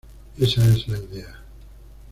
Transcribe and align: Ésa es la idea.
Ésa 0.39 0.65
es 0.67 0.87
la 0.87 0.97
idea. 0.97 1.37